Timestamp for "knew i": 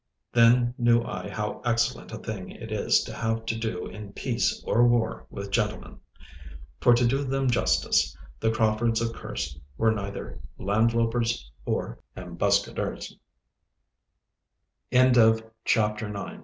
0.79-1.29